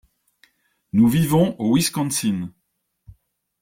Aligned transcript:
Nous 0.93 1.07
vivons 1.07 1.55
au 1.59 1.75
Wisconsin. 1.75 2.49